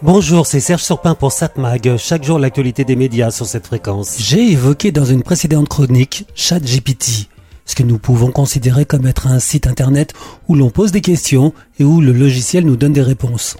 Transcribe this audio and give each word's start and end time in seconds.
Bonjour, 0.00 0.46
c'est 0.46 0.60
Serge 0.60 0.84
Surpin 0.84 1.16
pour 1.16 1.32
SatMag. 1.32 1.96
Chaque 1.96 2.22
jour, 2.22 2.38
l'actualité 2.38 2.84
des 2.84 2.94
médias 2.94 3.32
sur 3.32 3.46
cette 3.46 3.66
fréquence. 3.66 4.14
J'ai 4.20 4.52
évoqué 4.52 4.92
dans 4.92 5.04
une 5.04 5.24
précédente 5.24 5.68
chronique 5.68 6.24
ChatGPT, 6.36 7.28
ce 7.66 7.74
que 7.74 7.82
nous 7.82 7.98
pouvons 7.98 8.30
considérer 8.30 8.84
comme 8.84 9.08
être 9.08 9.26
un 9.26 9.40
site 9.40 9.66
internet 9.66 10.12
où 10.46 10.54
l'on 10.54 10.70
pose 10.70 10.92
des 10.92 11.00
questions 11.00 11.52
et 11.80 11.84
où 11.84 12.00
le 12.00 12.12
logiciel 12.12 12.64
nous 12.64 12.76
donne 12.76 12.92
des 12.92 13.02
réponses. 13.02 13.56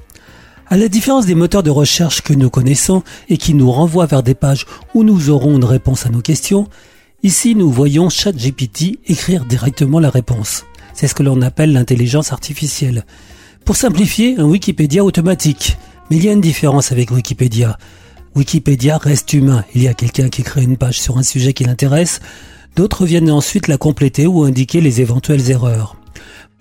À 0.68 0.76
la 0.76 0.86
différence 0.86 1.26
des 1.26 1.34
moteurs 1.34 1.64
de 1.64 1.70
recherche 1.70 2.22
que 2.22 2.34
nous 2.34 2.50
connaissons 2.50 3.02
et 3.28 3.36
qui 3.36 3.52
nous 3.52 3.72
renvoient 3.72 4.06
vers 4.06 4.22
des 4.22 4.36
pages 4.36 4.64
où 4.94 5.02
nous 5.02 5.30
aurons 5.30 5.56
une 5.56 5.64
réponse 5.64 6.06
à 6.06 6.10
nos 6.10 6.20
questions, 6.20 6.68
ici 7.24 7.56
nous 7.56 7.72
voyons 7.72 8.10
ChatGPT 8.10 9.00
écrire 9.08 9.44
directement 9.44 9.98
la 9.98 10.10
réponse. 10.10 10.66
C'est 10.94 11.08
ce 11.08 11.16
que 11.16 11.24
l'on 11.24 11.42
appelle 11.42 11.72
l'intelligence 11.72 12.32
artificielle. 12.32 13.04
Pour 13.64 13.74
simplifier, 13.74 14.38
un 14.38 14.44
Wikipédia 14.44 15.04
automatique. 15.04 15.76
Mais 16.10 16.16
il 16.16 16.24
y 16.24 16.28
a 16.28 16.32
une 16.32 16.40
différence 16.40 16.92
avec 16.92 17.10
Wikipédia. 17.10 17.78
Wikipédia 18.34 18.98
reste 18.98 19.32
humain. 19.32 19.64
Il 19.74 19.82
y 19.82 19.88
a 19.88 19.94
quelqu'un 19.94 20.28
qui 20.28 20.42
crée 20.42 20.62
une 20.62 20.76
page 20.76 21.00
sur 21.00 21.18
un 21.18 21.22
sujet 21.22 21.52
qui 21.52 21.64
l'intéresse. 21.64 22.20
D'autres 22.76 23.04
viennent 23.04 23.30
ensuite 23.30 23.68
la 23.68 23.76
compléter 23.76 24.26
ou 24.26 24.44
indiquer 24.44 24.80
les 24.80 25.00
éventuelles 25.00 25.50
erreurs. 25.50 25.96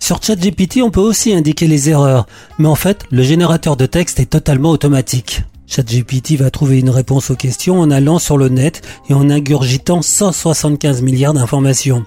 Sur 0.00 0.22
ChatGPT, 0.22 0.82
on 0.82 0.90
peut 0.90 1.00
aussi 1.00 1.34
indiquer 1.34 1.66
les 1.66 1.90
erreurs, 1.90 2.26
mais 2.58 2.68
en 2.68 2.74
fait, 2.74 3.04
le 3.10 3.22
générateur 3.22 3.76
de 3.76 3.86
texte 3.86 4.20
est 4.20 4.30
totalement 4.30 4.70
automatique. 4.70 5.42
ChatGPT 5.66 6.36
va 6.36 6.50
trouver 6.50 6.78
une 6.78 6.90
réponse 6.90 7.30
aux 7.30 7.36
questions 7.36 7.80
en 7.80 7.90
allant 7.90 8.18
sur 8.18 8.38
le 8.38 8.48
net 8.48 8.82
et 9.10 9.14
en 9.14 9.28
ingurgitant 9.28 10.00
175 10.00 11.02
milliards 11.02 11.34
d'informations. 11.34 12.04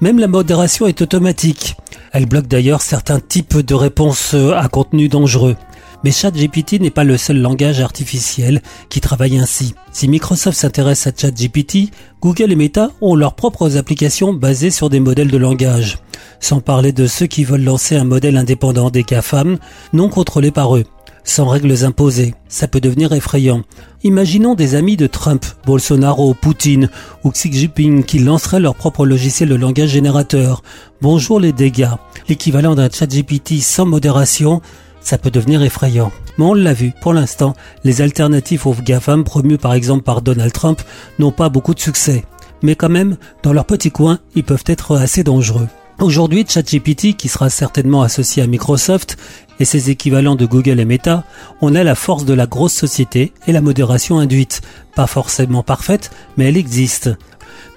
Même 0.00 0.18
la 0.18 0.28
modération 0.28 0.86
est 0.86 1.02
automatique. 1.02 1.76
Elle 2.12 2.26
bloque 2.26 2.46
d'ailleurs 2.46 2.82
certains 2.82 3.20
types 3.20 3.58
de 3.58 3.74
réponses 3.74 4.34
à 4.34 4.68
contenu 4.68 5.08
dangereux. 5.08 5.56
Mais 6.04 6.10
ChatGPT 6.10 6.80
n'est 6.80 6.90
pas 6.90 7.04
le 7.04 7.16
seul 7.16 7.38
langage 7.38 7.80
artificiel 7.80 8.62
qui 8.88 9.00
travaille 9.00 9.38
ainsi. 9.38 9.74
Si 9.92 10.08
Microsoft 10.08 10.58
s'intéresse 10.58 11.06
à 11.06 11.12
ChatGPT, 11.16 11.90
Google 12.22 12.52
et 12.52 12.56
Meta 12.56 12.90
ont 13.00 13.14
leurs 13.14 13.34
propres 13.34 13.76
applications 13.76 14.32
basées 14.32 14.70
sur 14.70 14.88
des 14.88 15.00
modèles 15.00 15.30
de 15.30 15.36
langage. 15.36 15.98
Sans 16.40 16.60
parler 16.60 16.92
de 16.92 17.06
ceux 17.06 17.26
qui 17.26 17.44
veulent 17.44 17.64
lancer 17.64 17.96
un 17.96 18.04
modèle 18.04 18.36
indépendant 18.36 18.90
des 18.90 19.02
GAFAM, 19.02 19.58
non 19.92 20.08
contrôlé 20.08 20.50
par 20.50 20.76
eux 20.76 20.84
sans 21.24 21.46
règles 21.46 21.84
imposées. 21.84 22.34
Ça 22.48 22.68
peut 22.68 22.80
devenir 22.80 23.12
effrayant. 23.12 23.62
Imaginons 24.02 24.54
des 24.54 24.74
amis 24.74 24.96
de 24.96 25.06
Trump, 25.06 25.44
Bolsonaro, 25.66 26.34
Poutine 26.34 26.90
ou 27.24 27.30
Xi 27.30 27.52
Jinping 27.52 28.04
qui 28.04 28.18
lanceraient 28.18 28.60
leur 28.60 28.74
propre 28.74 29.06
logiciel 29.06 29.48
de 29.48 29.54
langage 29.54 29.90
générateur. 29.90 30.62
Bonjour 31.00 31.40
les 31.40 31.52
dégâts. 31.52 31.94
L'équivalent 32.28 32.74
d'un 32.74 32.90
chat 32.90 33.06
GPT 33.06 33.60
sans 33.60 33.86
modération, 33.86 34.60
ça 35.00 35.18
peut 35.18 35.30
devenir 35.30 35.62
effrayant. 35.62 36.12
Mais 36.38 36.44
on 36.44 36.54
l'a 36.54 36.72
vu, 36.72 36.92
pour 37.00 37.12
l'instant, 37.12 37.54
les 37.84 38.02
alternatives 38.02 38.66
aux 38.66 38.74
GAFAM 38.74 39.24
promues 39.24 39.58
par 39.58 39.74
exemple 39.74 40.02
par 40.02 40.22
Donald 40.22 40.52
Trump 40.52 40.80
n'ont 41.18 41.32
pas 41.32 41.48
beaucoup 41.48 41.74
de 41.74 41.80
succès. 41.80 42.24
Mais 42.62 42.74
quand 42.74 42.88
même, 42.88 43.16
dans 43.42 43.52
leur 43.52 43.64
petit 43.64 43.90
coin, 43.90 44.18
ils 44.34 44.44
peuvent 44.44 44.64
être 44.66 44.96
assez 44.96 45.24
dangereux. 45.24 45.68
Aujourd'hui, 46.00 46.46
ChatGPT, 46.48 47.14
qui 47.14 47.28
sera 47.28 47.50
certainement 47.50 48.02
associé 48.02 48.42
à 48.42 48.46
Microsoft 48.46 49.18
et 49.58 49.66
ses 49.66 49.90
équivalents 49.90 50.34
de 50.34 50.46
Google 50.46 50.80
et 50.80 50.86
Meta, 50.86 51.24
on 51.60 51.74
a 51.74 51.84
la 51.84 51.94
force 51.94 52.24
de 52.24 52.32
la 52.32 52.46
grosse 52.46 52.72
société 52.72 53.34
et 53.46 53.52
la 53.52 53.60
modération 53.60 54.18
induite. 54.18 54.62
Pas 54.94 55.06
forcément 55.06 55.62
parfaite, 55.62 56.10
mais 56.38 56.46
elle 56.46 56.56
existe. 56.56 57.10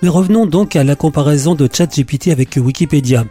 Mais 0.02 0.08
revenons 0.08 0.46
donc 0.46 0.78
à 0.78 0.86
la 0.86 0.96
comparaison 0.96 1.54
de 1.54 1.68
ChatGPT 1.72 2.30
avec 2.30 2.56
Wikipédia. 2.56 3.26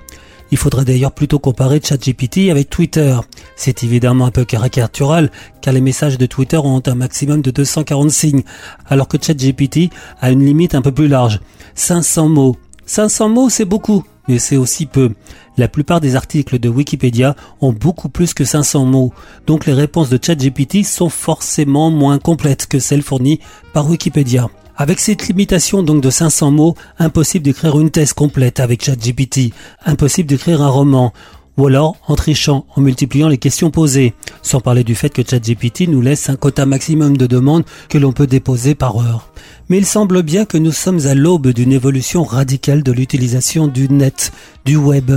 Il 0.52 0.58
faudrait 0.58 0.84
d'ailleurs 0.84 1.12
plutôt 1.12 1.38
comparer 1.38 1.80
ChatGPT 1.82 2.50
avec 2.50 2.68
Twitter. 2.68 3.18
C'est 3.56 3.84
évidemment 3.84 4.26
un 4.26 4.30
peu 4.30 4.44
caricatural 4.44 5.30
car 5.62 5.72
les 5.72 5.80
messages 5.80 6.18
de 6.18 6.26
Twitter 6.26 6.58
ont 6.58 6.82
un 6.84 6.94
maximum 6.94 7.40
de 7.40 7.50
240 7.50 8.10
signes, 8.10 8.42
alors 8.86 9.08
que 9.08 9.16
ChatGPT 9.20 9.88
a 10.20 10.30
une 10.30 10.44
limite 10.44 10.74
un 10.74 10.82
peu 10.82 10.92
plus 10.92 11.08
large, 11.08 11.40
500 11.74 12.28
mots. 12.28 12.56
500 12.84 13.30
mots 13.30 13.48
c'est 13.48 13.64
beaucoup, 13.64 14.04
mais 14.28 14.38
c'est 14.38 14.58
aussi 14.58 14.84
peu. 14.84 15.14
La 15.56 15.68
plupart 15.68 16.02
des 16.02 16.16
articles 16.16 16.58
de 16.58 16.68
Wikipédia 16.68 17.34
ont 17.62 17.72
beaucoup 17.72 18.10
plus 18.10 18.34
que 18.34 18.44
500 18.44 18.84
mots, 18.84 19.14
donc 19.46 19.64
les 19.64 19.72
réponses 19.72 20.10
de 20.10 20.18
ChatGPT 20.22 20.84
sont 20.84 21.08
forcément 21.08 21.90
moins 21.90 22.18
complètes 22.18 22.66
que 22.66 22.78
celles 22.78 23.00
fournies 23.00 23.40
par 23.72 23.88
Wikipédia. 23.88 24.50
Avec 24.82 24.98
cette 24.98 25.28
limitation 25.28 25.84
donc 25.84 26.02
de 26.02 26.10
500 26.10 26.50
mots, 26.50 26.74
impossible 26.98 27.44
d'écrire 27.44 27.78
une 27.78 27.92
thèse 27.92 28.12
complète 28.12 28.58
avec 28.58 28.82
ChatGPT, 28.84 29.52
impossible 29.86 30.28
d'écrire 30.28 30.60
un 30.60 30.70
roman, 30.70 31.12
ou 31.56 31.68
alors 31.68 31.94
en 32.08 32.16
trichant, 32.16 32.66
en 32.74 32.80
multipliant 32.80 33.28
les 33.28 33.38
questions 33.38 33.70
posées, 33.70 34.12
sans 34.42 34.58
parler 34.58 34.82
du 34.82 34.96
fait 34.96 35.10
que 35.10 35.22
ChatGPT 35.22 35.86
nous 35.86 36.00
laisse 36.00 36.28
un 36.30 36.34
quota 36.34 36.66
maximum 36.66 37.16
de 37.16 37.28
demandes 37.28 37.62
que 37.88 37.96
l'on 37.96 38.10
peut 38.10 38.26
déposer 38.26 38.74
par 38.74 38.96
heure. 38.96 39.28
Mais 39.68 39.78
il 39.78 39.86
semble 39.86 40.24
bien 40.24 40.46
que 40.46 40.58
nous 40.58 40.72
sommes 40.72 41.06
à 41.06 41.14
l'aube 41.14 41.52
d'une 41.52 41.72
évolution 41.72 42.24
radicale 42.24 42.82
de 42.82 42.90
l'utilisation 42.90 43.68
du 43.68 43.88
net, 43.88 44.32
du 44.64 44.74
web. 44.74 45.12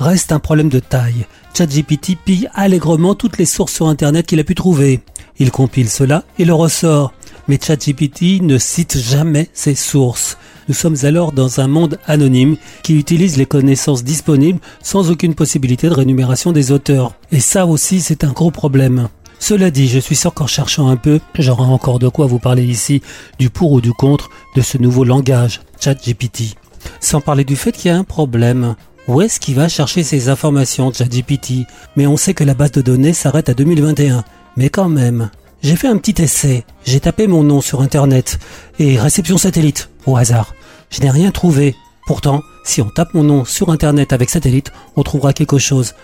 Reste 0.00 0.32
un 0.32 0.40
problème 0.40 0.70
de 0.70 0.80
taille. 0.80 1.24
ChatGPT 1.56 2.16
pille 2.16 2.48
allègrement 2.52 3.14
toutes 3.14 3.38
les 3.38 3.46
sources 3.46 3.74
sur 3.74 3.86
Internet 3.86 4.26
qu'il 4.26 4.40
a 4.40 4.44
pu 4.44 4.56
trouver. 4.56 5.02
Il 5.38 5.52
compile 5.52 5.88
cela 5.88 6.24
et 6.36 6.44
le 6.44 6.52
ressort 6.52 7.12
mais 7.48 7.58
ChatGPT 7.60 8.42
ne 8.42 8.58
cite 8.58 8.98
jamais 8.98 9.48
ses 9.52 9.74
sources. 9.74 10.38
Nous 10.68 10.74
sommes 10.74 10.96
alors 11.02 11.32
dans 11.32 11.60
un 11.60 11.68
monde 11.68 11.98
anonyme 12.06 12.56
qui 12.82 12.98
utilise 12.98 13.36
les 13.36 13.46
connaissances 13.46 14.04
disponibles 14.04 14.60
sans 14.82 15.10
aucune 15.10 15.34
possibilité 15.34 15.88
de 15.88 15.94
rémunération 15.94 16.52
des 16.52 16.72
auteurs. 16.72 17.14
Et 17.32 17.40
ça 17.40 17.66
aussi, 17.66 18.00
c'est 18.00 18.24
un 18.24 18.32
gros 18.32 18.50
problème. 18.50 19.08
Cela 19.38 19.70
dit, 19.70 19.88
je 19.88 19.98
suis 19.98 20.16
sûr 20.16 20.32
qu'en 20.32 20.46
cherchant 20.46 20.88
un 20.88 20.96
peu, 20.96 21.20
j'aurai 21.38 21.64
encore 21.64 21.98
de 21.98 22.08
quoi 22.08 22.26
vous 22.26 22.38
parler 22.38 22.64
ici 22.64 23.02
du 23.38 23.50
pour 23.50 23.72
ou 23.72 23.80
du 23.82 23.92
contre 23.92 24.30
de 24.56 24.62
ce 24.62 24.78
nouveau 24.78 25.04
langage, 25.04 25.60
ChatGPT. 25.80 26.56
Sans 27.00 27.20
parler 27.20 27.44
du 27.44 27.56
fait 27.56 27.72
qu'il 27.72 27.90
y 27.90 27.94
a 27.94 27.98
un 27.98 28.04
problème. 28.04 28.74
Où 29.06 29.20
est-ce 29.20 29.38
qu'il 29.38 29.54
va 29.54 29.68
chercher 29.68 30.02
ces 30.02 30.30
informations, 30.30 30.90
ChatGPT? 30.92 31.66
Mais 31.96 32.06
on 32.06 32.16
sait 32.16 32.32
que 32.32 32.44
la 32.44 32.54
base 32.54 32.72
de 32.72 32.80
données 32.80 33.12
s'arrête 33.12 33.50
à 33.50 33.54
2021. 33.54 34.24
Mais 34.56 34.70
quand 34.70 34.88
même. 34.88 35.30
J'ai 35.64 35.76
fait 35.76 35.88
un 35.88 35.96
petit 35.96 36.22
essai. 36.22 36.62
J'ai 36.84 37.00
tapé 37.00 37.26
mon 37.26 37.42
nom 37.42 37.62
sur 37.62 37.80
Internet 37.80 38.38
et 38.78 38.98
réception 38.98 39.38
satellite 39.38 39.88
au 40.04 40.14
hasard. 40.14 40.54
Je 40.90 41.00
n'ai 41.00 41.08
rien 41.08 41.30
trouvé. 41.30 41.74
Pourtant, 42.06 42.42
si 42.66 42.82
on 42.82 42.90
tape 42.90 43.14
mon 43.14 43.22
nom 43.22 43.46
sur 43.46 43.70
Internet 43.70 44.12
avec 44.12 44.28
satellite, 44.28 44.72
on 44.94 45.02
trouvera 45.02 45.32
quelque 45.32 45.56
chose. 45.56 45.94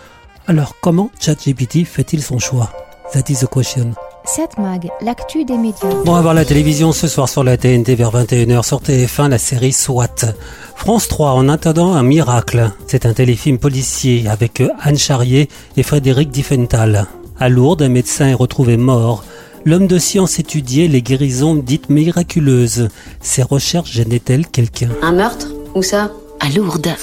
Alors, 0.47 0.73
comment 0.81 1.11
ChatGPT 1.19 1.85
fait-il 1.85 2.23
son 2.23 2.39
choix? 2.39 2.71
That 3.13 3.25
is 3.29 3.35
the 3.35 3.47
question. 3.47 3.93
Cette 4.25 4.57
mag, 4.57 4.89
l'actu 4.99 5.45
des 5.45 5.57
médias. 5.57 5.93
Bon, 6.05 6.15
à 6.15 6.23
voir 6.23 6.33
la 6.33 6.43
télévision 6.43 6.91
ce 6.91 7.07
soir 7.07 7.29
sur 7.29 7.43
la 7.43 7.55
TNT 7.55 7.93
vers 7.93 8.11
21h 8.11 8.65
sur 8.65 8.81
TF1, 8.81 9.29
la 9.29 9.37
série 9.37 9.73
SWAT. 9.73 10.33
France 10.75 11.07
3, 11.07 11.33
en 11.33 11.47
attendant 11.49 11.93
un 11.93 12.01
miracle. 12.01 12.71
C'est 12.87 13.05
un 13.05 13.13
téléfilm 13.13 13.59
policier 13.59 14.27
avec 14.27 14.63
Anne 14.79 14.97
Charrier 14.97 15.49
et 15.77 15.83
Frédéric 15.83 16.31
Diffenthal. 16.31 17.05
À 17.39 17.47
Lourdes, 17.47 17.83
un 17.83 17.89
médecin 17.89 18.27
est 18.27 18.33
retrouvé 18.33 18.75
mort 18.77 19.23
l'homme 19.65 19.87
de 19.87 19.97
science 19.97 20.39
étudiait 20.39 20.87
les 20.87 21.01
guérisons 21.01 21.55
dites 21.55 21.89
miraculeuses. 21.89 22.89
Ses 23.21 23.43
recherches 23.43 23.91
gênaient-elles 23.91 24.47
quelqu'un? 24.47 24.89
Un 25.01 25.13
meurtre? 25.13 25.47
Où 25.75 25.83
ça? 25.83 26.11
À 26.39 26.49
Lourdes. 26.49 26.93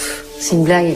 C'est 0.40 0.54
une 0.54 0.64
blague. 0.64 0.94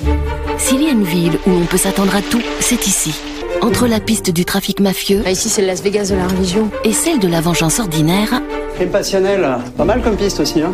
S'il 0.58 0.82
y 0.82 0.86
a 0.86 0.90
une 0.90 1.04
ville 1.04 1.38
où 1.46 1.50
on 1.50 1.66
peut 1.66 1.76
s'attendre 1.76 2.14
à 2.14 2.22
tout, 2.22 2.42
c'est 2.60 2.86
ici. 2.86 3.14
Entre 3.60 3.86
la 3.86 4.00
piste 4.00 4.30
du 4.30 4.44
trafic 4.44 4.80
mafieux. 4.80 5.22
Ah, 5.24 5.30
ici, 5.30 5.48
c'est 5.48 5.62
Las 5.62 5.82
Vegas 5.82 6.08
de 6.10 6.16
la 6.16 6.26
religion. 6.26 6.70
Et 6.84 6.92
celle 6.92 7.20
de 7.20 7.28
la 7.28 7.40
vengeance 7.40 7.78
ordinaire. 7.78 8.40
Crime 8.74 8.90
passionnel, 8.90 9.46
pas 9.76 9.84
mal 9.84 10.02
comme 10.02 10.16
piste 10.16 10.40
aussi. 10.40 10.62
Hein. 10.62 10.72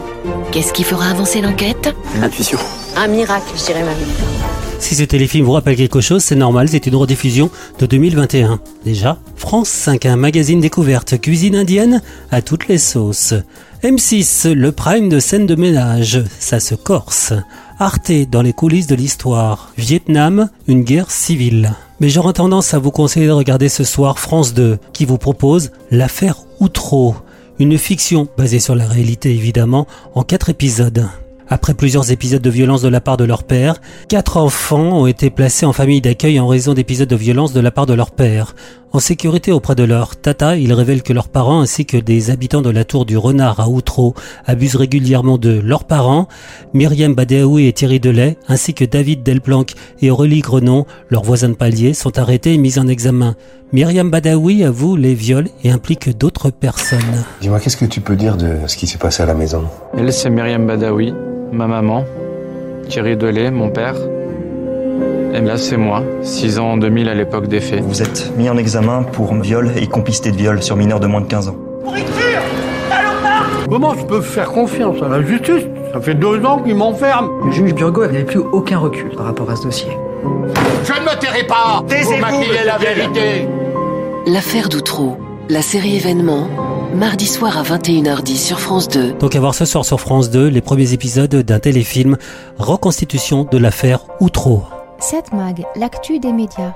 Qu'est-ce 0.53 0.73
qui 0.73 0.85
fera 0.85 1.11
avancer 1.11 1.41
l'enquête? 1.41 1.95
L'intuition. 2.21 2.59
Un 2.97 3.09
miracle, 3.09 3.53
je 3.57 3.65
dirais 3.65 3.83
même. 3.83 4.58
Si 4.81 4.95
ce 4.95 5.03
téléfilm 5.03 5.45
vous 5.45 5.53
rappelle 5.53 5.77
quelque 5.77 6.01
chose, 6.01 6.23
c'est 6.23 6.37
normal, 6.37 6.69
c'est 6.69 6.87
une 6.87 6.95
rediffusion 6.95 7.51
de 7.79 7.87
2021. 7.87 8.61
Déjà, 8.85 9.19
France 9.37 9.69
5, 9.69 10.07
un 10.07 10.17
magazine 10.17 10.61
découverte, 10.61 11.21
cuisine 11.21 11.57
indienne 11.57 12.01
à 12.31 12.43
toutes 12.43 12.69
les 12.69 12.79
sauces. 12.79 13.35
M6, 13.83 14.53
le 14.53 14.73
prime 14.73 15.09
de 15.09 15.21
scène 15.21 15.47
de 15.47 15.57
ménage, 15.57 16.23
ça 16.39 16.61
se 16.61 16.75
corse. 16.75 17.33
Arte, 17.79 18.13
dans 18.31 18.43
les 18.43 18.53
coulisses 18.53 18.87
de 18.87 18.95
l'histoire. 18.95 19.73
Vietnam, 19.77 20.49
une 20.69 20.85
guerre 20.85 21.11
civile. 21.11 21.75
Mais 22.01 22.09
j'aurais 22.09 22.33
tendance 22.33 22.73
à 22.73 22.79
vous 22.79 22.91
conseiller 22.93 23.27
de 23.27 23.33
regarder 23.33 23.69
ce 23.69 23.85
soir 23.85 24.19
France 24.19 24.55
2, 24.55 24.79
qui 24.93 25.05
vous 25.05 25.19
propose 25.19 25.71
l'affaire 25.91 26.37
Outreau. 26.61 27.15
Une 27.59 27.79
fiction 27.79 28.29
basée 28.37 28.61
sur 28.61 28.75
la 28.75 28.87
réalité 28.87 29.31
évidemment, 29.31 29.87
en 30.15 30.23
quatre 30.23 30.49
épisodes. 30.49 31.07
Après 31.51 31.73
plusieurs 31.73 32.11
épisodes 32.11 32.43
de 32.43 32.51
violence 32.51 32.83
de 32.83 32.89
la 32.89 33.01
part 33.01 33.17
de 33.17 33.25
leur 33.25 33.45
père, 33.45 33.81
quatre 34.09 34.37
enfants 34.37 35.01
ont 35.01 35.07
été 35.07 35.31
placés 35.31 35.65
en 35.65 35.73
famille 35.73 36.03
d'accueil 36.03 36.39
en 36.39 36.47
raison 36.47 36.75
d'épisodes 36.75 37.09
de 37.09 37.17
violence 37.17 37.55
de 37.55 37.61
la 37.61 37.71
part 37.71 37.87
de 37.87 37.95
leur 37.95 38.11
père. 38.11 38.55
En 38.93 39.01
sécurité 39.01 39.53
auprès 39.53 39.75
de 39.75 39.85
leur 39.85 40.17
tata, 40.17 40.57
ils 40.57 40.73
révèlent 40.73 41.03
que 41.03 41.13
leurs 41.13 41.29
parents 41.29 41.61
ainsi 41.61 41.85
que 41.85 41.97
des 41.97 42.31
habitants 42.31 42.63
de 42.63 42.71
la 42.71 42.85
tour 42.85 43.05
du 43.05 43.17
Renard 43.17 43.61
à 43.61 43.69
Outreau 43.69 44.15
abusent 44.47 44.77
régulièrement 44.77 45.37
de 45.37 45.61
leurs 45.61 45.85
parents. 45.85 46.27
Myriam 46.73 47.15
Badaoui 47.15 47.67
et 47.67 47.73
Thierry 47.73 48.01
Delay, 48.01 48.37
ainsi 48.49 48.73
que 48.73 48.85
David 48.85 49.23
Delplanque 49.23 49.73
et 50.01 50.11
Aurélie 50.11 50.41
Grenon, 50.41 50.87
leurs 51.11 51.23
voisins 51.23 51.51
de 51.51 51.55
palier, 51.55 51.93
sont 51.93 52.19
arrêtés 52.19 52.55
et 52.55 52.59
mis 52.59 52.79
en 52.79 52.89
examen. 52.89 53.37
Myriam 53.73 54.11
Badaoui 54.11 54.65
avoue 54.65 54.97
les 54.97 55.15
viols 55.15 55.49
et 55.63 55.71
implique 55.71 56.17
d'autres 56.17 56.51
personnes. 56.51 57.25
Dis-moi, 57.43 57.61
qu'est-ce 57.61 57.77
que 57.77 57.85
tu 57.85 58.01
peux 58.01 58.17
dire 58.17 58.39
de 58.39 58.57
ce 58.67 58.77
qui 58.79 58.87
s'est 58.87 58.97
passé 58.97 59.23
à 59.23 59.27
la 59.27 59.35
maison? 59.35 59.65
Elle, 59.95 60.11
c'est 60.15 60.31
Myriam 60.31 60.67
Badaoui, 60.67 61.13
ma 61.53 61.67
maman. 61.67 62.05
Thierry 62.89 63.17
Delay, 63.17 63.51
mon 63.51 63.71
père. 63.71 63.95
Et 65.35 65.41
là, 65.41 65.57
c'est 65.57 65.77
moi, 65.77 66.03
6 66.23 66.59
ans 66.59 66.73
en 66.73 66.77
2000 66.79 67.09
à 67.09 67.15
l'époque 67.15 67.49
des 67.49 67.61
faits. 67.61 67.83
Vous 67.83 68.03
êtes 68.03 68.33
mis 68.37 68.49
en 68.49 68.57
examen 68.57 69.03
pour 69.03 69.35
viol 69.35 69.71
et 69.77 69.87
complicité 69.87 70.31
de 70.31 70.37
viol 70.37 70.63
sur 70.63 70.77
mineurs 70.77 71.01
de 71.01 71.07
moins 71.07 71.21
de 71.21 71.27
15 71.27 71.49
ans. 71.49 71.57
Pour 71.85 71.97
écrire 71.97 72.41
Comment 73.69 73.95
je 73.95 74.05
peux 74.07 74.23
faire 74.23 74.51
confiance 74.51 74.97
à 75.03 75.09
la 75.09 75.23
justice? 75.23 75.65
Ça 75.93 76.01
fait 76.01 76.15
deux 76.15 76.43
ans 76.45 76.59
qu'ils 76.63 76.75
m'enferment. 76.75 77.29
Le 77.45 77.53
juge 77.53 77.75
Burgo 77.75 78.03
n'avait 78.07 78.25
plus 78.25 78.41
aucun 78.41 78.79
recul 78.79 79.11
par 79.15 79.27
rapport 79.27 79.51
à 79.51 79.57
ce 79.57 79.65
dossier. 79.65 79.91
Je 80.85 80.93
ne 80.93 81.01
me 81.01 81.21
tairai 81.21 81.47
pas 81.47 81.85
Vous 81.87 82.17
maquillez 82.17 82.65
la 82.65 82.79
vérité 82.79 83.47
L'affaire 84.27 84.69
d'Outreau, 84.69 85.17
la 85.49 85.63
série 85.63 85.97
événement, 85.97 86.49
mardi 86.99 87.27
soir 87.27 87.57
à 87.57 87.63
21h10 87.63 88.37
sur 88.37 88.61
France 88.61 88.89
2. 88.89 89.13
Donc 89.13 89.37
à 89.37 89.41
voir 89.41 89.55
ce 89.55 89.65
soir 89.65 89.85
sur 89.85 90.01
France 90.01 90.31
2 90.31 90.49
les 90.49 90.61
premiers 90.61 90.93
épisodes 90.93 91.35
d'un 91.35 91.61
téléfilm 91.61 92.17
Reconstitution 92.59 93.45
de 93.45 93.57
l'affaire 93.57 94.01
Outreau. 94.21 94.65
7 94.99 95.33
Mag, 95.33 95.65
l'actu 95.77 96.19
des 96.19 96.33
médias. 96.33 96.75